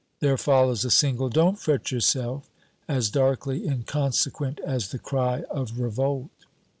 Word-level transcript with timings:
There 0.19 0.35
follows 0.35 0.83
a 0.83 0.89
single, 0.89 1.29
"Don't 1.29 1.59
fret 1.59 1.91
yourself!" 1.91 2.49
as 2.87 3.11
darkly 3.11 3.67
inconsequent 3.67 4.59
as 4.65 4.89
the 4.89 4.97
cry 4.97 5.43
of 5.51 5.79
revolt. 5.79 6.31